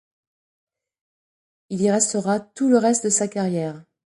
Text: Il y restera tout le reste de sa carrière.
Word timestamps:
Il 1.69 1.79
y 1.83 1.91
restera 1.91 2.39
tout 2.39 2.67
le 2.69 2.79
reste 2.79 3.03
de 3.03 3.11
sa 3.11 3.27
carrière. 3.27 3.85